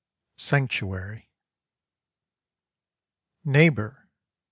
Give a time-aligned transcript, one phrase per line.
[0.39, 1.29] SANCTUARY
[3.45, 4.09] Neighbour!